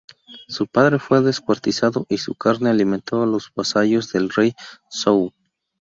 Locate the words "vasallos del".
3.55-4.31